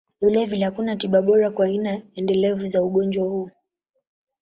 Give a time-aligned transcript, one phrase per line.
[0.21, 3.49] Vilevile, hakuna tiba bora kwa aina endelevu za ugonjwa huu.